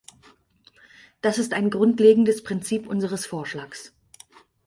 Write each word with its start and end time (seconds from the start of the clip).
Das 1.21 1.37
ist 1.37 1.53
ein 1.53 1.69
grundlegendes 1.69 2.41
Prinzip 2.43 2.87
unseres 2.87 3.27
Vorschlags. 3.27 3.93